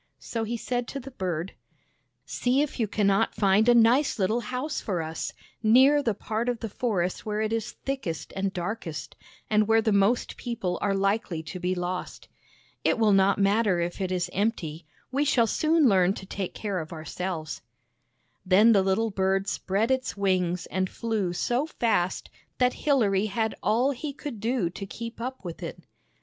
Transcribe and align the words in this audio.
So 0.17 0.45
he 0.45 0.57
said 0.57 0.87
to 0.87 0.99
the 0.99 1.11
bird:" 1.11 1.53
See 2.25 2.63
if 2.63 2.79
you 2.79 2.87
can 2.87 3.05
not 3.05 3.35
find 3.35 3.69
a 3.69 3.75
nice 3.75 4.17
little 4.17 4.39
house 4.39 4.81
for 4.81 4.99
us, 5.03 5.31
near 5.61 6.01
the 6.01 6.15
part 6.15 6.49
of 6.49 6.59
the 6.59 6.69
forest 6.69 7.23
where 7.23 7.39
it 7.39 7.53
is 7.53 7.73
thickest 7.73 8.33
and 8.35 8.51
darkest, 8.51 9.15
and 9.47 9.67
where 9.67 9.79
the 9.79 9.91
most 9.91 10.37
people 10.37 10.79
are 10.81 10.95
likely 10.95 11.43
to 11.43 11.59
be 11.59 11.75
lost. 11.75 12.27
It 12.83 12.97
will 12.97 13.11
not 13.13 13.37
matter 13.37 13.79
if 13.79 14.01
it 14.01 14.11
is 14.11 14.27
empty, 14.33 14.87
we 15.11 15.23
shall 15.23 15.45
soon 15.45 15.87
learn 15.87 16.15
to 16.15 16.25
take 16.25 16.55
care 16.55 16.79
of 16.79 16.91
ourselves." 16.91 17.61
Then 18.43 18.71
the 18.71 18.81
little 18.81 19.11
bird 19.11 19.47
spread 19.47 19.91
its 19.91 20.17
wings 20.17 20.65
and 20.71 20.89
flew 20.89 21.31
so 21.31 21.67
fast 21.67 22.31
that 22.57 22.73
Hilary 22.73 23.27
had 23.27 23.53
all 23.61 23.91
he 23.91 24.13
could 24.13 24.39
do 24.39 24.67
to 24.71 24.85
keep 24.87 25.21
up 25.21 25.45
with 25.45 25.61
it. 25.61 25.79